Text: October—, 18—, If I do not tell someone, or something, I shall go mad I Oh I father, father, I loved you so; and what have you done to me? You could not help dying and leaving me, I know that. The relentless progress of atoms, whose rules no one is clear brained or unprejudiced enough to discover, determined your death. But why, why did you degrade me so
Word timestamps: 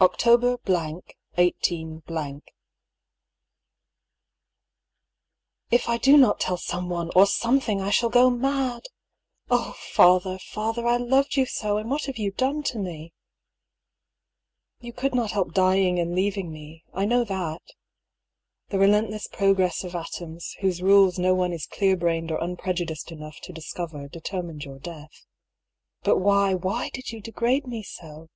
October—, 0.00 0.56
18—, 1.38 2.42
If 5.72 5.88
I 5.88 5.98
do 5.98 6.16
not 6.16 6.38
tell 6.38 6.56
someone, 6.56 7.10
or 7.16 7.26
something, 7.26 7.80
I 7.80 7.90
shall 7.90 8.08
go 8.08 8.30
mad 8.30 8.82
I 8.86 8.86
Oh 9.50 9.74
I 9.76 9.92
father, 9.92 10.38
father, 10.38 10.86
I 10.86 10.96
loved 10.96 11.36
you 11.36 11.44
so; 11.44 11.76
and 11.76 11.90
what 11.90 12.04
have 12.04 12.18
you 12.18 12.30
done 12.30 12.62
to 12.70 12.78
me? 12.78 13.12
You 14.78 14.92
could 14.92 15.12
not 15.12 15.32
help 15.32 15.54
dying 15.54 15.98
and 15.98 16.14
leaving 16.14 16.52
me, 16.52 16.84
I 16.94 17.04
know 17.04 17.24
that. 17.24 17.62
The 18.68 18.78
relentless 18.78 19.26
progress 19.26 19.82
of 19.82 19.96
atoms, 19.96 20.54
whose 20.60 20.80
rules 20.80 21.18
no 21.18 21.34
one 21.34 21.52
is 21.52 21.66
clear 21.66 21.96
brained 21.96 22.30
or 22.30 22.38
unprejudiced 22.40 23.10
enough 23.10 23.40
to 23.40 23.52
discover, 23.52 24.06
determined 24.06 24.62
your 24.64 24.78
death. 24.78 25.26
But 26.04 26.18
why, 26.18 26.54
why 26.54 26.90
did 26.90 27.10
you 27.10 27.20
degrade 27.20 27.66
me 27.66 27.82
so 27.82 28.28